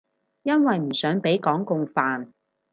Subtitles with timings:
[0.41, 2.31] 因為唔想畀港共煩